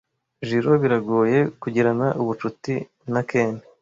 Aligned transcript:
Jiro 0.47 0.71
biragoye 0.81 1.39
kugirana 1.61 2.07
ubucuti 2.21 2.73
na 3.13 3.21
Ken. 3.29 3.53